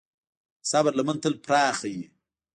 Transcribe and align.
د 0.61 0.63
صبر 0.71 0.91
لمن 0.99 1.17
تل 1.23 1.33
پراخه 1.45 1.87
وي. 1.93 2.05